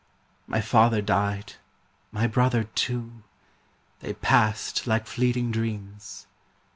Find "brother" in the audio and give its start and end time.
2.25-2.63